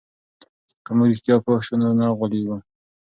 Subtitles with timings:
[0.85, 2.57] که موږ رښتیا پوه سو نو نه غولېږو.